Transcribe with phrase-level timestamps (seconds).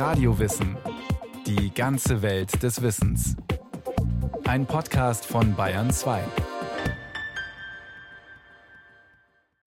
[0.00, 0.78] Radiowissen.
[1.46, 3.36] Die ganze Welt des Wissens.
[4.44, 6.24] Ein Podcast von Bayern 2.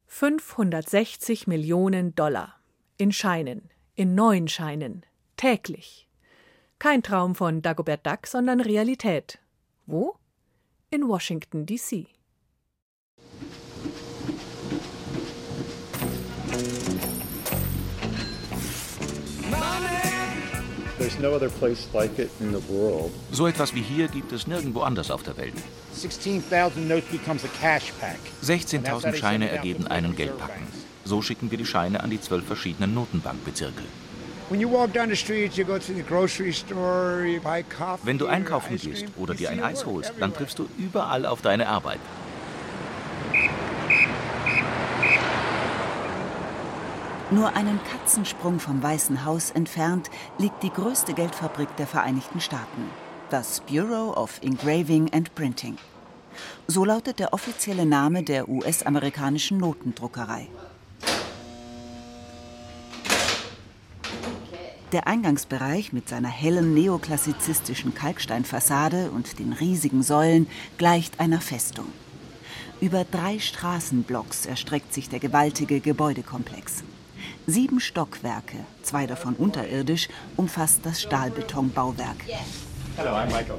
[0.07, 2.55] 560 Millionen Dollar.
[2.97, 5.05] In Scheinen, in neuen Scheinen,
[5.37, 6.09] täglich.
[6.79, 9.37] Kein Traum von Dagobert Duck, sondern Realität.
[9.85, 10.15] Wo?
[10.89, 12.07] In Washington, D.C.
[23.31, 25.53] So etwas wie hier gibt es nirgendwo anders auf der Welt.
[28.43, 30.67] 16.000 Scheine ergeben einen Geldpacken.
[31.05, 33.83] So schicken wir die Scheine an die zwölf verschiedenen Notenbankbezirke.
[38.03, 41.67] Wenn du einkaufen gehst oder dir ein Eis holst, dann triffst du überall auf deine
[41.67, 41.99] Arbeit.
[47.33, 52.91] Nur einen Katzensprung vom Weißen Haus entfernt liegt die größte Geldfabrik der Vereinigten Staaten,
[53.31, 55.79] das Bureau of Engraving and Printing.
[56.67, 60.47] So lautet der offizielle Name der US-amerikanischen Notendruckerei.
[64.91, 70.45] Der Eingangsbereich mit seiner hellen neoklassizistischen Kalksteinfassade und den riesigen Säulen
[70.77, 71.87] gleicht einer Festung.
[72.79, 76.83] Über drei Straßenblocks erstreckt sich der gewaltige Gebäudekomplex.
[77.47, 80.07] Sieben Stockwerke, zwei davon unterirdisch,
[80.37, 82.17] umfasst das Stahlbetonbauwerk.
[82.95, 83.57] Hello, I'm Michael.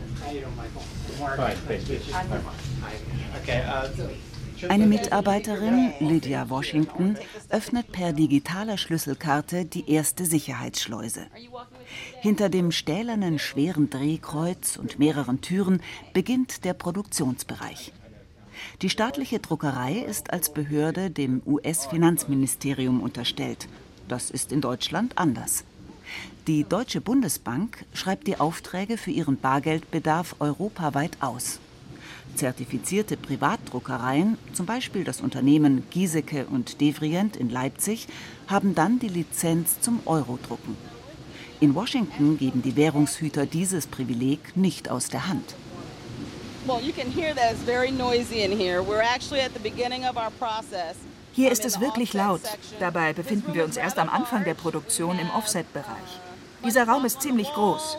[4.69, 7.17] Eine Mitarbeiterin, Lydia Washington,
[7.51, 11.27] öffnet per digitaler Schlüsselkarte die erste Sicherheitsschleuse.
[12.20, 17.92] Hinter dem stählernen schweren Drehkreuz und mehreren Türen beginnt der Produktionsbereich.
[18.83, 23.69] Die staatliche Druckerei ist als Behörde dem US-Finanzministerium unterstellt.
[24.09, 25.65] Das ist in Deutschland anders.
[26.47, 31.59] Die Deutsche Bundesbank schreibt die Aufträge für ihren Bargeldbedarf europaweit aus.
[32.35, 38.08] Zertifizierte Privatdruckereien, zum Beispiel das Unternehmen Giesecke und Devrient in Leipzig,
[38.48, 40.77] haben dann die Lizenz zum Eurodrucken.
[41.61, 45.55] In Washington geben die Währungshüter dieses Privileg nicht aus der Hand.
[51.33, 52.41] Hier ist es wirklich laut.
[52.80, 56.20] Dabei befinden wir uns erst am Anfang der Produktion im Offset-Bereich.
[56.64, 57.98] Dieser Raum ist ziemlich groß.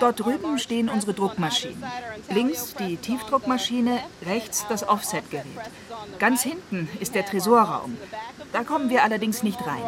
[0.00, 1.82] Dort drüben stehen unsere Druckmaschinen.
[2.30, 5.44] Links die Tiefdruckmaschine, rechts das Offset-Gerät.
[6.18, 7.96] Ganz hinten ist der Tresorraum.
[8.52, 9.82] Da kommen wir allerdings nicht rein.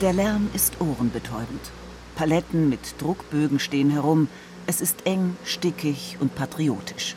[0.00, 1.70] Der Lärm ist ohrenbetäubend.
[2.16, 4.26] Paletten mit Druckbögen stehen herum.
[4.66, 7.14] Es ist eng, stickig und patriotisch.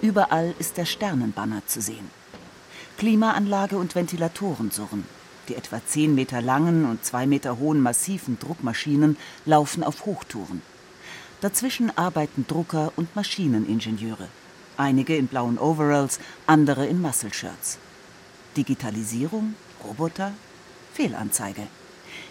[0.00, 2.08] Überall ist der Sternenbanner zu sehen.
[2.98, 5.04] Klimaanlage und Ventilatoren surren.
[5.48, 10.62] Die etwa 10 Meter langen und 2 Meter hohen massiven Druckmaschinen laufen auf Hochtouren.
[11.40, 14.28] Dazwischen arbeiten Drucker und Maschineningenieure.
[14.76, 17.78] Einige in blauen Overalls, andere in Muscle-Shirts.
[18.56, 19.54] Digitalisierung?
[19.82, 20.32] Roboter?
[20.92, 21.66] Fehlanzeige.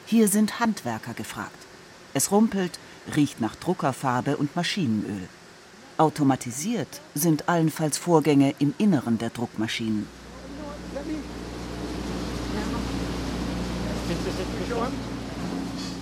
[0.05, 1.57] Hier sind Handwerker gefragt.
[2.13, 2.79] Es rumpelt,
[3.15, 5.27] riecht nach Druckerfarbe und Maschinenöl.
[5.97, 10.07] Automatisiert sind allenfalls Vorgänge im Inneren der Druckmaschinen.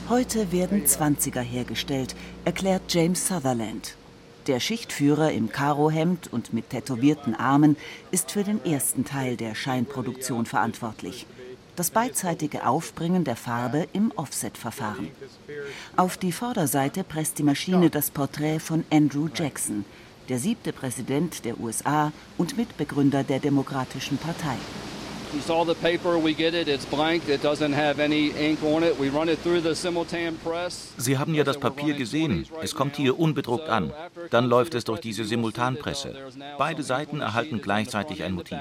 [0.09, 3.95] Heute werden Zwanziger hergestellt, erklärt James Sutherland.
[4.47, 7.77] Der Schichtführer im Karohemd und mit tätowierten Armen
[8.09, 11.27] ist für den ersten Teil der Scheinproduktion verantwortlich.
[11.75, 15.09] Das beidseitige Aufbringen der Farbe im Offset-Verfahren.
[15.95, 19.85] Auf die Vorderseite presst die Maschine das Porträt von Andrew Jackson,
[20.27, 24.57] der siebte Präsident der USA und Mitbegründer der Demokratischen Partei.
[30.97, 32.45] Sie haben ja das Papier gesehen.
[32.61, 33.93] Es kommt hier unbedruckt an.
[34.29, 36.15] Dann läuft es durch diese Simultanpresse.
[36.57, 38.59] Beide Seiten erhalten gleichzeitig ein Motiv.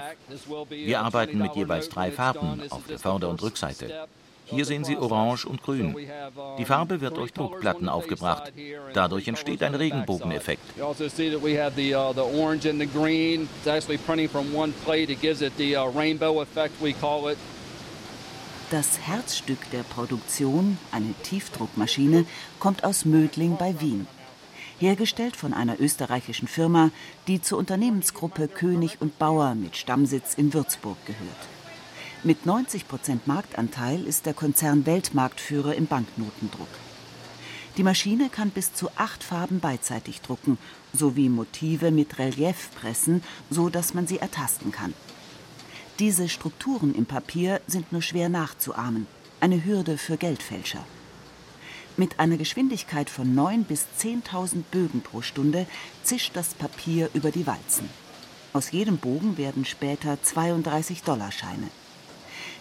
[0.69, 4.07] Wir arbeiten mit jeweils drei Farben auf der Vorder- und Rückseite.
[4.51, 5.97] Hier sehen Sie Orange und Grün.
[6.59, 8.53] Die Farbe wird durch Druckplatten aufgebracht.
[8.95, 10.63] Dadurch entsteht ein Regenbogeneffekt.
[18.71, 22.25] Das Herzstück der Produktion, eine Tiefdruckmaschine,
[22.61, 24.07] kommt aus Mödling bei Wien.
[24.79, 26.91] Hergestellt von einer österreichischen Firma,
[27.27, 31.60] die zur Unternehmensgruppe König und Bauer mit Stammsitz in Würzburg gehört.
[32.23, 36.69] Mit 90 Prozent Marktanteil ist der Konzern Weltmarktführer im Banknotendruck.
[37.79, 40.59] Die Maschine kann bis zu acht Farben beidseitig drucken,
[40.93, 44.93] sowie Motive mit Relief pressen, so dass man sie ertasten kann.
[45.99, 49.07] Diese Strukturen im Papier sind nur schwer nachzuahmen,
[49.41, 50.85] eine Hürde für Geldfälscher.
[51.97, 55.67] Mit einer Geschwindigkeit von 9 bis 10.000 Bögen pro Stunde
[56.03, 57.89] zischt das Papier über die Walzen.
[58.53, 61.71] Aus jedem Bogen werden später 32-Dollarscheine.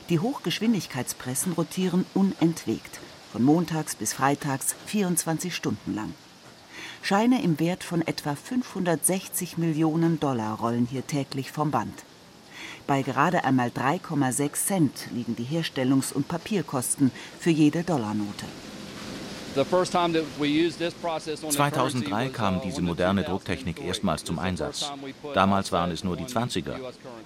[0.09, 3.00] Die Hochgeschwindigkeitspressen rotieren unentwegt,
[3.31, 6.15] von montags bis freitags 24 Stunden lang.
[7.03, 12.03] Scheine im Wert von etwa 560 Millionen Dollar rollen hier täglich vom Band.
[12.88, 18.45] Bei gerade einmal 3,6 Cent liegen die Herstellungs- und Papierkosten für jede Dollarnote.
[21.50, 24.92] 2003 kam diese moderne Drucktechnik erstmals zum Einsatz.
[25.34, 26.75] Damals waren es nur die 20er.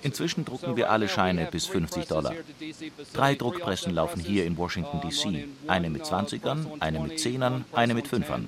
[0.02, 2.34] Inzwischen drucken wir alle Scheine bis 50 Dollar.
[3.14, 5.48] Drei Druckpressen laufen hier in Washington, D.C.
[5.68, 8.46] Eine mit 20ern, eine mit 10ern, eine mit 5ern.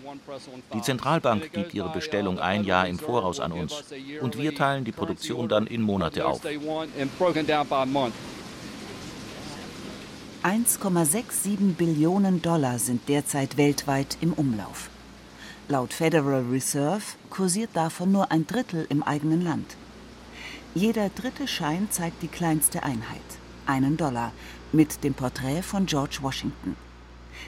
[0.74, 3.84] Die Zentralbank gibt ihre Bestellung ein Jahr im Voraus an uns
[4.22, 6.42] und wir teilen die Produktion dann in Monate auf.
[10.46, 14.92] 1,67 Billionen Dollar sind derzeit weltweit im Umlauf.
[15.70, 17.02] Laut Federal Reserve
[17.32, 19.76] kursiert davon nur ein Drittel im eigenen Land.
[20.76, 23.26] Jeder dritte Schein zeigt die kleinste Einheit,
[23.66, 24.34] einen Dollar,
[24.72, 26.76] mit dem Porträt von George Washington.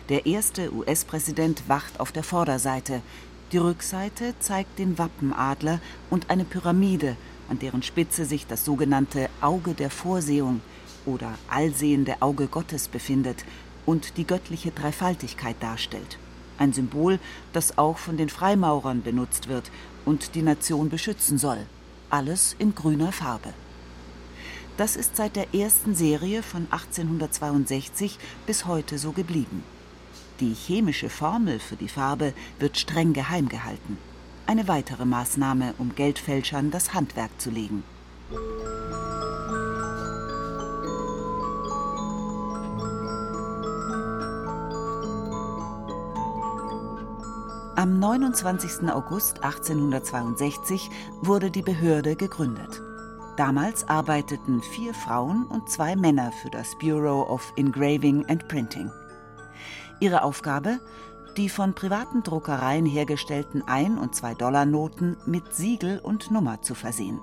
[0.10, 3.04] Der erste US-Präsident wacht auf der Vorderseite.
[3.52, 7.16] Die Rückseite zeigt den Wappenadler und eine Pyramide,
[7.48, 10.62] an deren Spitze sich das sogenannte Auge der Vorsehung–
[11.08, 13.46] oder allsehende Auge Gottes befindet
[13.88, 16.20] und die göttliche Dreifaltigkeit darstellt.
[16.60, 17.20] Ein Symbol,
[17.54, 19.72] das auch von den Freimaurern benutzt wird
[20.06, 21.66] und die Nation beschützen soll.
[22.10, 23.54] Alles in grüner Farbe.
[24.76, 29.64] Das ist seit der ersten Serie von 1862 bis heute so geblieben.
[30.40, 33.98] Die chemische Formel für die Farbe wird streng geheim gehalten.
[34.46, 37.84] Eine weitere Maßnahme, um Geldfälschern das Handwerk zu legen.
[47.78, 48.90] Am 29.
[48.90, 50.90] August 1862
[51.22, 52.82] wurde die Behörde gegründet.
[53.38, 58.90] Damals arbeiteten vier Frauen und zwei Männer für das Bureau of Engraving and Printing.
[60.00, 60.80] Ihre Aufgabe?
[61.38, 67.20] Die von privaten Druckereien hergestellten 1- und 2-Dollar-Noten mit Siegel und Nummer zu versehen.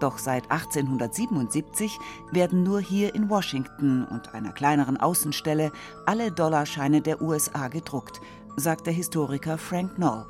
[0.00, 1.98] Doch seit 1877
[2.30, 5.72] werden nur hier in Washington und einer kleineren Außenstelle
[6.04, 8.20] alle Dollarscheine der USA gedruckt,
[8.56, 10.26] sagt der Historiker Frank Knoll.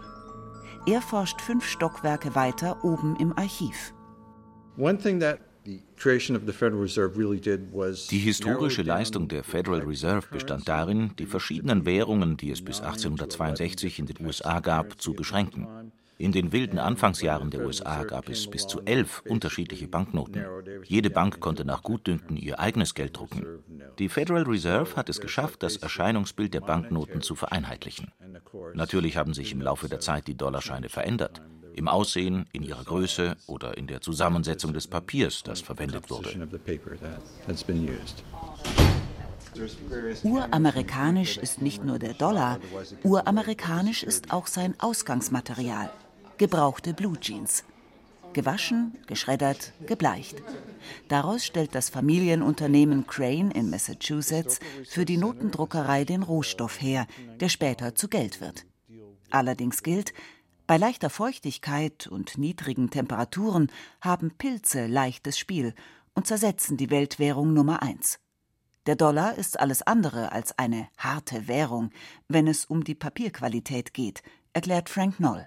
[0.86, 3.92] Er forscht fünf Stockwerke weiter oben im Archiv.
[8.10, 13.98] Die historische Leistung der Federal Reserve bestand darin, die verschiedenen Währungen, die es bis 1862
[13.98, 15.85] in den USA gab, zu beschränken.
[16.18, 20.46] In den wilden Anfangsjahren der USA gab es bis zu elf unterschiedliche Banknoten.
[20.84, 23.44] Jede Bank konnte nach Gutdünken ihr eigenes Geld drucken.
[23.98, 28.12] Die Federal Reserve hat es geschafft, das Erscheinungsbild der Banknoten zu vereinheitlichen.
[28.72, 31.42] Natürlich haben sich im Laufe der Zeit die Dollarscheine verändert.
[31.74, 36.48] Im Aussehen, in ihrer Größe oder in der Zusammensetzung des Papiers, das verwendet wurde.
[40.22, 42.58] Uramerikanisch ist nicht nur der Dollar,
[43.04, 45.90] uramerikanisch ist auch sein Ausgangsmaterial
[46.38, 47.64] gebrauchte Blue Jeans.
[48.32, 50.42] Gewaschen, geschreddert, gebleicht.
[51.08, 57.06] Daraus stellt das Familienunternehmen Crane in Massachusetts für die Notendruckerei den Rohstoff her,
[57.40, 58.66] der später zu Geld wird.
[59.30, 60.12] Allerdings gilt,
[60.66, 63.70] bei leichter Feuchtigkeit und niedrigen Temperaturen
[64.00, 65.74] haben Pilze leichtes Spiel
[66.14, 68.18] und zersetzen die Weltwährung Nummer eins.
[68.86, 71.90] Der Dollar ist alles andere als eine harte Währung,
[72.28, 74.22] wenn es um die Papierqualität geht,
[74.52, 75.46] erklärt Frank Noll.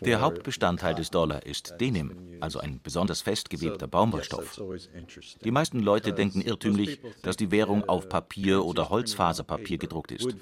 [0.00, 4.60] Der Hauptbestandteil des Dollar ist Denim, also ein besonders festgewebter Baumwollstoff.
[5.44, 10.34] Die meisten Leute denken irrtümlich, dass die Währung auf Papier oder Holzfaserpapier gedruckt ist.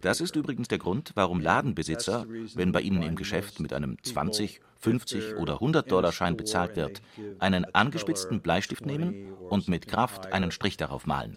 [0.00, 4.60] Das ist übrigens der Grund, warum Ladenbesitzer, wenn bei ihnen im Geschäft mit einem 20,
[4.82, 7.00] 50 oder 100 Dollar Schein bezahlt wird,
[7.38, 11.34] einen angespitzten Bleistift nehmen und mit Kraft einen Strich darauf malen.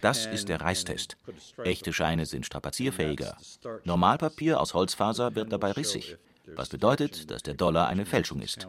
[0.00, 1.16] Das ist der Reißtest.
[1.64, 3.36] Echte Scheine sind strapazierfähiger.
[3.84, 6.18] Normalpapier aus Holzfaser wird dabei rissig,
[6.54, 8.68] was bedeutet, dass der Dollar eine Fälschung ist.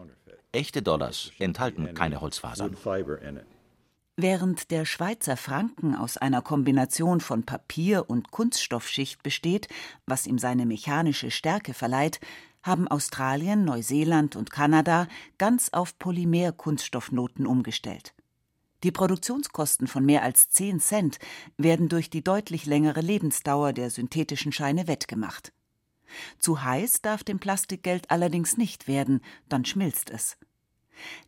[0.51, 2.77] Echte Dollars enthalten keine Holzfasern.
[4.15, 9.68] Während der Schweizer Franken aus einer Kombination von Papier und Kunststoffschicht besteht,
[10.06, 12.20] was ihm seine mechanische Stärke verleiht,
[12.63, 18.15] haben Australien, Neuseeland und Kanada ganz auf Polymer-Kunststoffnoten umgestellt.
[18.84, 21.20] Die Produktionskosten von mehr als 10 Cent
[21.58, 25.53] werden durch die deutlich längere Lebensdauer der synthetischen Scheine wettgemacht.
[26.39, 30.38] Zu heiß darf dem Plastikgeld allerdings nicht werden, dann schmilzt es.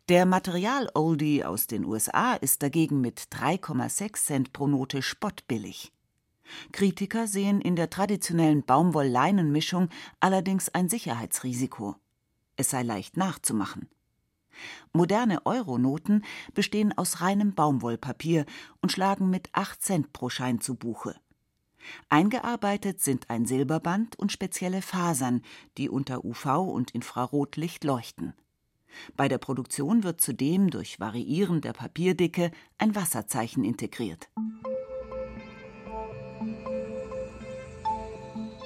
[0.08, 5.92] Der Material-Oldie aus den USA ist dagegen mit 3,6 Cent pro Note spottbillig.
[6.72, 9.88] Kritiker sehen in der traditionellen Baumwoll-Leinen-Mischung
[10.20, 11.96] allerdings ein Sicherheitsrisiko.
[12.56, 13.88] Es sei leicht nachzumachen.
[14.92, 16.24] Moderne Euronoten
[16.54, 18.46] bestehen aus reinem Baumwollpapier
[18.80, 21.16] und schlagen mit 8 Cent pro Schein zu Buche.
[22.08, 25.42] Eingearbeitet sind ein Silberband und spezielle Fasern,
[25.76, 28.32] die unter UV- und Infrarotlicht leuchten.
[29.14, 34.30] Bei der Produktion wird zudem durch Variieren der Papierdicke ein Wasserzeichen integriert.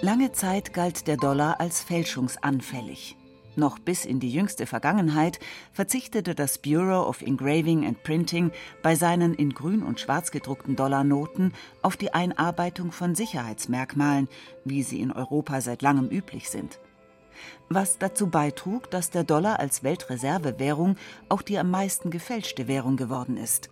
[0.02, 3.18] Lange Zeit galt der Dollar als fälschungsanfällig.
[3.54, 5.38] Noch bis in die jüngste Vergangenheit
[5.74, 8.50] verzichtete das Bureau of Engraving and Printing
[8.82, 11.52] bei seinen in grün und schwarz gedruckten Dollarnoten
[11.82, 14.28] auf die Einarbeitung von Sicherheitsmerkmalen,
[14.64, 16.80] wie sie in Europa seit langem üblich sind.
[17.68, 20.96] Was dazu beitrug, dass der Dollar als Weltreservewährung
[21.28, 23.68] auch die am meisten gefälschte Währung geworden ist.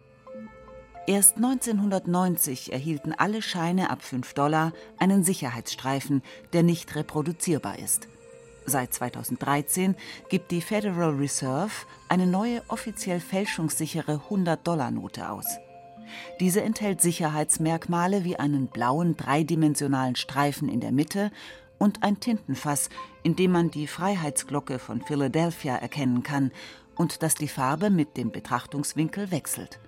[1.08, 6.22] Erst 1990 erhielten alle Scheine ab 5 Dollar einen Sicherheitsstreifen,
[6.52, 8.08] der nicht reproduzierbar ist.
[8.66, 9.94] Seit 2013
[10.28, 11.72] gibt die Federal Reserve
[12.10, 15.46] eine neue offiziell fälschungssichere 100-Dollar-Note aus.
[16.40, 21.30] Diese enthält Sicherheitsmerkmale wie einen blauen dreidimensionalen Streifen in der Mitte
[21.78, 22.90] und ein Tintenfass,
[23.22, 26.52] in dem man die Freiheitsglocke von Philadelphia erkennen kann
[26.96, 29.80] und das die Farbe mit dem Betrachtungswinkel wechselt.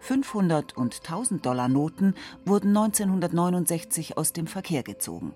[0.00, 2.14] 500 und 1000 Dollar Noten
[2.44, 5.34] wurden 1969 aus dem Verkehr gezogen.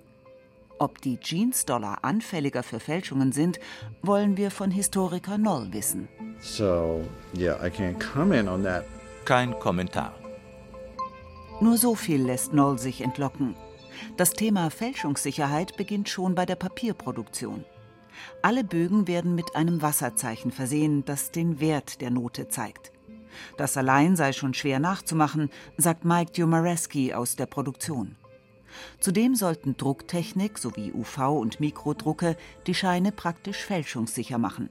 [0.81, 3.59] Ob die Jeans-Dollar anfälliger für Fälschungen sind,
[4.03, 6.09] wollen wir von Historiker Noll wissen.
[6.41, 7.03] So,
[7.37, 8.85] yeah, I can't comment on that.
[9.25, 10.15] Kein Kommentar.
[11.61, 13.57] Nur so viel lässt Noll sich entlocken.
[14.17, 17.65] Das Thema Fälschungssicherheit beginnt schon bei der Papierproduktion.
[18.43, 22.93] Alle Bögen werden mit einem Wasserzeichen versehen, das den Wert der Note zeigt.
[23.57, 28.17] Das allein sei schon schwer nachzumachen, sagt Mike Dumareski aus der Produktion.
[29.01, 34.71] Zudem sollten Drucktechnik sowie UV- und Mikrodrucke die Scheine praktisch fälschungssicher machen.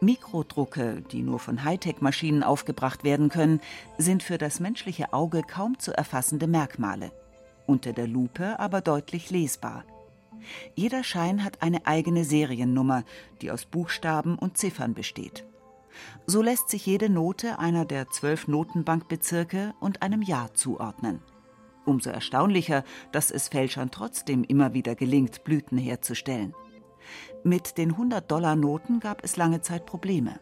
[0.00, 3.60] Mikrodrucke, die nur von Hightech-Maschinen aufgebracht werden können,
[3.98, 7.10] sind für das menschliche Auge kaum zu erfassende Merkmale,
[7.66, 9.84] unter der Lupe aber deutlich lesbar.
[10.74, 13.04] Jeder Schein hat eine eigene Seriennummer,
[13.40, 15.44] die aus Buchstaben und Ziffern besteht.
[16.26, 21.20] So lässt sich jede Note einer der zwölf Notenbankbezirke und einem Jahr zuordnen.
[21.84, 26.54] Umso erstaunlicher, dass es Fälschern trotzdem immer wieder gelingt, Blüten herzustellen.
[27.42, 30.38] Mit den 100-Dollar-Noten gab es lange Zeit Probleme.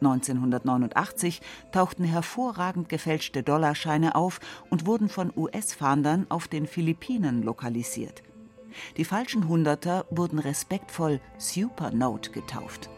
[0.00, 1.42] 1989
[1.72, 8.22] tauchten hervorragend gefälschte Dollarscheine auf und wurden von US-Fahndern auf den Philippinen lokalisiert.
[8.96, 12.88] Die falschen Hunderter wurden respektvoll Supernote getauft.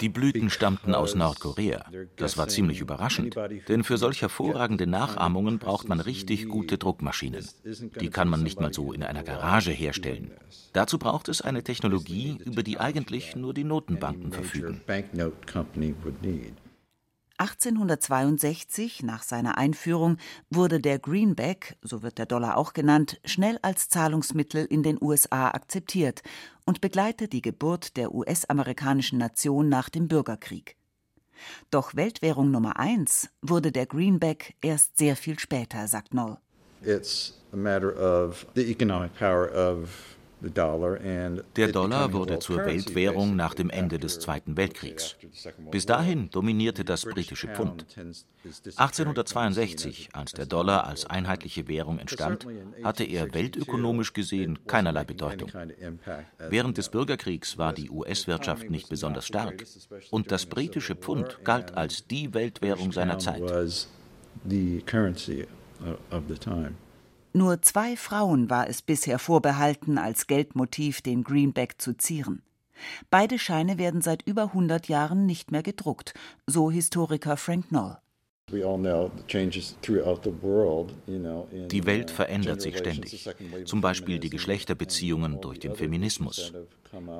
[0.00, 1.84] Die Blüten stammten aus Nordkorea.
[2.16, 3.36] Das war ziemlich überraschend,
[3.68, 7.46] denn für solch hervorragende Nachahmungen braucht man richtig gute Druckmaschinen.
[8.00, 10.32] Die kann man nicht mal so in einer Garage herstellen.
[10.72, 14.80] Dazu braucht es eine Technologie, über die eigentlich nur die Notenbanken verfügen.
[17.38, 20.18] 1862, nach seiner Einführung,
[20.50, 25.48] wurde der Greenback, so wird der Dollar auch genannt, schnell als Zahlungsmittel in den USA
[25.48, 26.22] akzeptiert
[26.64, 30.76] und begleitet die Geburt der US-amerikanischen Nation nach dem Bürgerkrieg.
[31.70, 36.38] Doch Weltwährung Nummer eins wurde der Greenback erst sehr viel später, sagt Noll.
[36.82, 40.13] It's a matter of the economic power of
[40.44, 45.16] der Dollar wurde zur Weltwährung nach dem Ende des Zweiten Weltkriegs.
[45.70, 47.86] Bis dahin dominierte das britische Pfund.
[48.76, 52.46] 1862, als der Dollar als einheitliche Währung entstand,
[52.82, 55.50] hatte er weltökonomisch gesehen keinerlei Bedeutung.
[56.50, 59.64] Während des Bürgerkriegs war die US-Wirtschaft nicht besonders stark
[60.10, 63.42] und das britische Pfund galt als die Weltwährung seiner Zeit.
[67.36, 72.42] Nur zwei Frauen war es bisher vorbehalten, als Geldmotiv den Greenback zu zieren.
[73.10, 76.14] Beide Scheine werden seit über 100 Jahren nicht mehr gedruckt,
[76.46, 77.96] so Historiker Frank Knoll.
[78.46, 78.62] Die
[81.86, 83.28] Welt verändert sich ständig,
[83.64, 86.52] zum Beispiel die Geschlechterbeziehungen durch den Feminismus.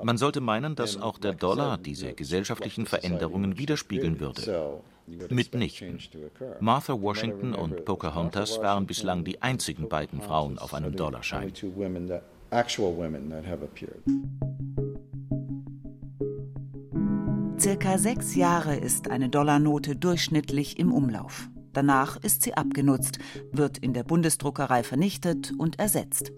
[0.05, 4.81] Man sollte meinen, dass auch der Dollar diese gesellschaftlichen Veränderungen widerspiegeln würde.
[5.29, 5.99] Mitnichten.
[6.61, 11.53] Martha Washington und Pocahontas waren bislang die einzigen beiden Frauen auf einem Dollarschein.
[17.59, 21.49] Circa sechs Jahre ist eine Dollarnote durchschnittlich im Umlauf.
[21.73, 23.19] Danach ist sie abgenutzt,
[23.53, 26.33] wird in der Bundesdruckerei vernichtet und ersetzt.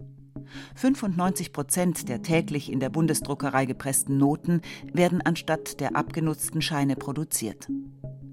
[0.76, 4.60] 95 Prozent der täglich in der Bundesdruckerei gepressten Noten
[4.92, 7.68] werden anstatt der abgenutzten Scheine produziert.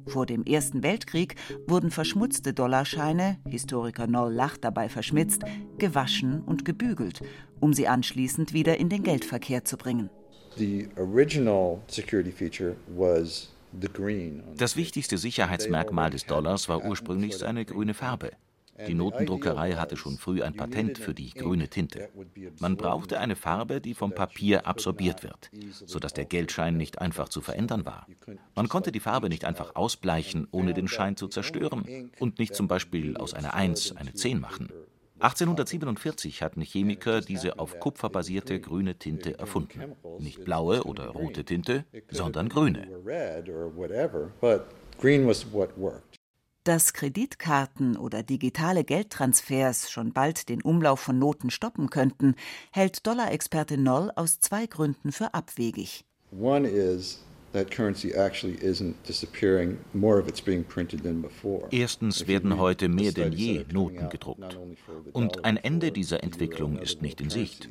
[0.08, 1.36] Vor dem Ersten Weltkrieg
[1.68, 5.44] wurden verschmutzte Dollarscheine, Historiker Noll lacht dabei verschmitzt,
[5.78, 7.22] gewaschen und gebügelt,
[7.60, 10.10] um sie anschließend wieder in den Geldverkehr zu bringen.
[14.58, 18.32] Das wichtigste Sicherheitsmerkmal des Dollars war ursprünglich seine grüne Farbe.
[18.88, 22.10] Die Notendruckerei hatte schon früh ein Patent für die grüne Tinte.
[22.60, 25.52] Man brauchte eine Farbe, die vom Papier absorbiert wird,
[25.86, 28.08] sodass der Geldschein nicht einfach zu verändern war.
[28.56, 32.68] Man konnte die Farbe nicht einfach ausbleichen, ohne den Schein zu zerstören und nicht zum
[32.68, 34.70] Beispiel aus einer 1 eine 10 machen.
[35.20, 39.96] 1847 hatten Chemiker diese auf Kupfer basierte grüne Tinte erfunden.
[40.20, 42.88] Nicht blaue oder rote Tinte, sondern grüne.
[46.64, 52.36] Dass Kreditkarten oder digitale Geldtransfers schon bald den Umlauf von Noten stoppen könnten,
[52.72, 56.06] hält Dollarexperte Noll aus zwei Gründen für abwegig.
[61.72, 64.58] Erstens werden heute mehr denn je Noten gedruckt.
[65.12, 67.70] Und ein Ende dieser Entwicklung ist nicht in Sicht.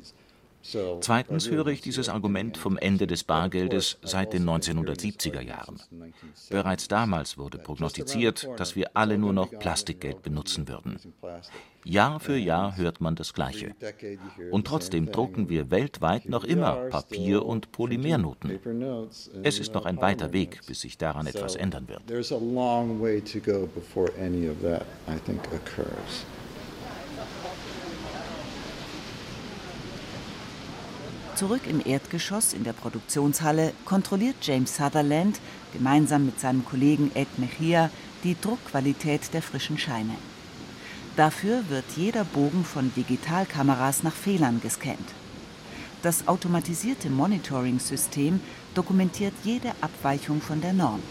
[1.01, 5.79] Zweitens höre ich dieses Argument vom Ende des Bargeldes seit den 1970er Jahren.
[6.49, 10.97] Bereits damals wurde prognostiziert, dass wir alle nur noch Plastikgeld benutzen würden.
[11.83, 13.75] Jahr für Jahr hört man das Gleiche.
[14.51, 18.59] Und trotzdem drucken wir weltweit noch immer Papier- und Polymernoten.
[19.43, 22.03] Es ist noch ein weiter Weg, bis sich daran etwas ändern wird.
[31.35, 35.39] Zurück im Erdgeschoss in der Produktionshalle kontrolliert James Sutherland
[35.73, 37.89] gemeinsam mit seinem Kollegen Ed Mejia
[38.23, 40.15] die Druckqualität der frischen Scheine.
[41.15, 45.09] Dafür wird jeder Bogen von Digitalkameras nach Fehlern gescannt.
[46.03, 48.39] Das automatisierte Monitoring-System
[48.75, 51.01] dokumentiert jede Abweichung von der Norm.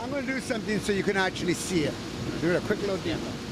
[0.00, 1.92] I'm going to do something so you can actually see it.
[2.40, 3.45] Do a quick load down.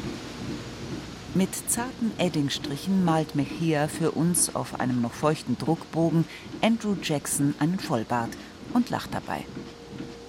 [1.37, 6.27] Mit zarten Eddingstrichen malt Mejia für uns auf einem noch feuchten Druckbogen
[6.63, 8.31] Andrew Jackson einen Vollbart
[8.73, 9.45] und lacht dabei.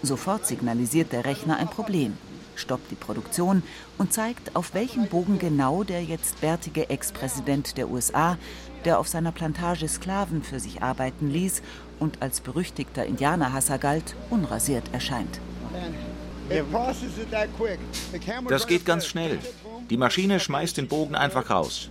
[0.02, 2.18] Sofort signalisiert der Rechner ein Problem,
[2.56, 3.62] stoppt die Produktion
[4.00, 8.40] und zeigt, auf welchem Bogen genau der jetzt bärtige Ex-Präsident der USA,
[8.84, 11.62] der auf seiner Plantage Sklaven für sich arbeiten ließ
[12.00, 15.40] und als berüchtigter Indianerhasser galt, unrasiert erscheint.
[18.50, 19.40] Das geht ganz schnell.
[19.90, 21.90] Die Maschine schmeißt den Bogen einfach raus.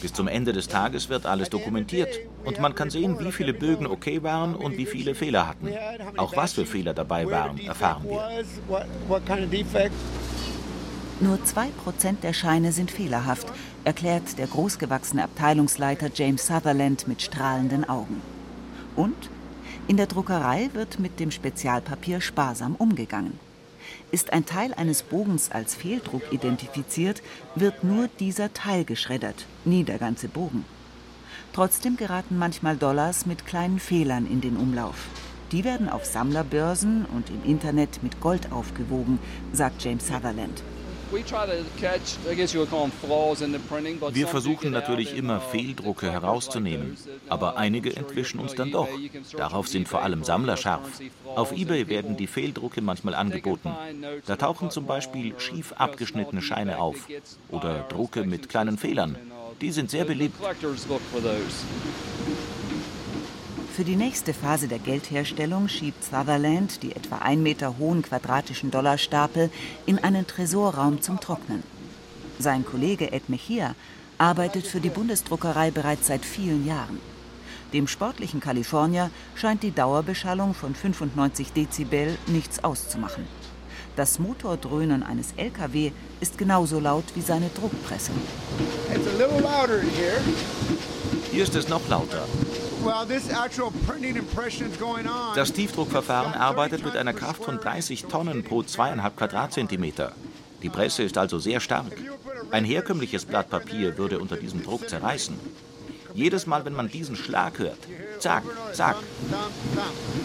[0.00, 2.08] Bis zum Ende des Tages wird alles dokumentiert
[2.44, 5.68] und man kann sehen, wie viele Bögen okay waren und wie viele Fehler hatten.
[6.16, 8.40] Auch was für Fehler dabei waren, erfahren wir.
[11.18, 13.46] Nur 2% der Scheine sind fehlerhaft,
[13.84, 18.20] erklärt der großgewachsene Abteilungsleiter James Sutherland mit strahlenden Augen.
[18.96, 19.16] Und
[19.88, 23.38] in der Druckerei wird mit dem Spezialpapier sparsam umgegangen.
[24.10, 27.22] Ist ein Teil eines Bogens als Fehldruck identifiziert,
[27.54, 30.64] wird nur dieser Teil geschreddert, nie der ganze Bogen.
[31.52, 35.06] Trotzdem geraten manchmal Dollars mit kleinen Fehlern in den Umlauf.
[35.52, 39.18] Die werden auf Sammlerbörsen und im Internet mit Gold aufgewogen,
[39.52, 40.62] sagt James Sutherland.
[44.12, 46.96] Wir versuchen natürlich immer Fehldrucke herauszunehmen,
[47.28, 48.88] aber einige entwischen uns dann doch.
[49.36, 51.00] Darauf sind vor allem Sammler scharf.
[51.34, 53.70] Auf eBay werden die Fehldrucke manchmal angeboten.
[54.26, 56.96] Da tauchen zum Beispiel schief abgeschnittene Scheine auf
[57.50, 59.16] oder Drucke mit kleinen Fehlern.
[59.60, 60.36] Die sind sehr beliebt.
[63.76, 69.50] Für die nächste Phase der Geldherstellung schiebt Sutherland die etwa ein Meter hohen quadratischen Dollarstapel
[69.84, 71.62] in einen Tresorraum zum Trocknen.
[72.38, 73.74] Sein Kollege Ed Mejia
[74.16, 76.98] arbeitet für die Bundesdruckerei bereits seit vielen Jahren.
[77.74, 83.26] Dem sportlichen Kalifornier scheint die Dauerbeschallung von 95 Dezibel nichts auszumachen.
[83.94, 88.12] Das Motordröhnen eines LKW ist genauso laut wie seine Druckpresse.
[91.30, 92.24] Hier ist es noch lauter.
[95.34, 100.12] Das Tiefdruckverfahren arbeitet mit einer Kraft von 30 Tonnen pro zweieinhalb Quadratzentimeter.
[100.62, 101.92] Die Presse ist also sehr stark.
[102.50, 105.38] Ein herkömmliches Blatt Papier würde unter diesem Druck zerreißen.
[106.14, 107.78] Jedes Mal, wenn man diesen Schlag hört,
[108.20, 108.96] zack, zack,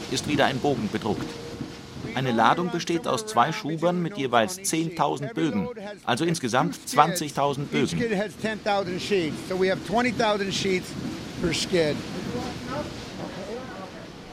[0.09, 1.27] ist wieder ein Bogen bedruckt.
[2.15, 5.67] Eine Ladung besteht aus zwei Schubern mit jeweils 10.000 Bögen,
[6.05, 7.99] also insgesamt 20.000 Bögen.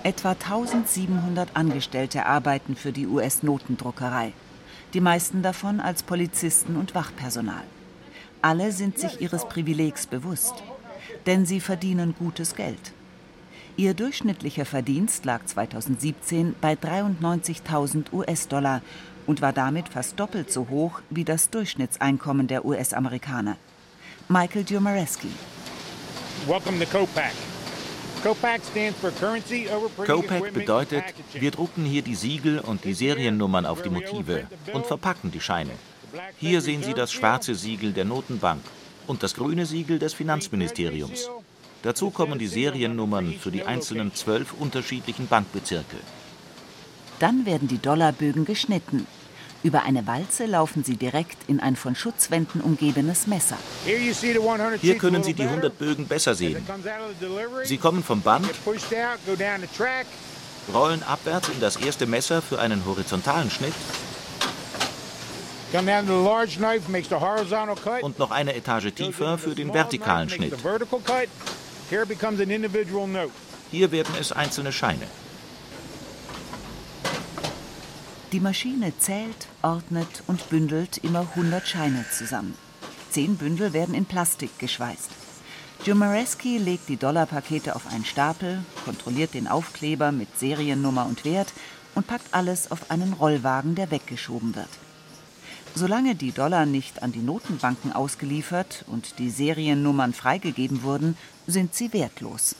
[0.09, 4.33] Etwa 1700 Angestellte arbeiten für die US-Notendruckerei,
[4.95, 7.63] die meisten davon als Polizisten und Wachpersonal.
[8.41, 10.55] Alle sind sich ihres Privilegs bewusst.
[11.27, 12.95] Denn sie verdienen gutes Geld.
[13.77, 18.81] Ihr durchschnittlicher Verdienst lag 2017 bei 93.000 US-Dollar
[19.27, 23.59] und war damit fast doppelt so hoch wie das Durchschnittseinkommen der US-Amerikaner.
[24.27, 25.29] Michael Dumareski.
[26.47, 27.48] Welcome to COPAC.
[28.23, 28.63] COPAC
[30.53, 31.05] bedeutet,
[31.35, 35.73] wir drucken hier die Siegel und die Seriennummern auf die Motive und verpacken die Scheine.
[36.39, 38.63] Hier sehen Sie das schwarze Siegel der Notenbank
[39.07, 41.31] und das grüne Siegel des Finanzministeriums.
[41.83, 45.97] Dazu kommen die Seriennummern für die einzelnen zwölf unterschiedlichen Bankbezirke.
[47.21, 49.07] Dann werden die Dollarbögen geschnitten.
[49.65, 53.59] Über eine Walze laufen sie direkt in ein von Schutzwänden umgebenes Messer.
[54.81, 56.65] Hier können Sie die 100 Bögen besser sehen.
[57.65, 58.49] Sie kommen vom Band,
[60.73, 63.75] rollen abwärts in das erste Messer für einen horizontalen Schnitt
[68.03, 70.55] und noch eine Etage tiefer für den vertikalen Schnitt.
[73.71, 75.07] Hier werden es einzelne Scheine.
[78.33, 82.55] Die Maschine zählt, ordnet und bündelt immer 100 Scheine zusammen.
[83.09, 85.11] Zehn Bündel werden in Plastik geschweißt.
[85.87, 91.55] Jumareski legt die Dollarpakete auf einen Stapel, kontrolliert den Aufkleber mit Seriennummer und Wert
[91.95, 94.69] und packt alles auf einen Rollwagen, der weggeschoben wird.
[95.75, 101.95] Solange die Dollar nicht an die Notenbanken ausgeliefert und die Seriennummern freigegeben wurden, sind sie
[101.95, 102.57] wertlos.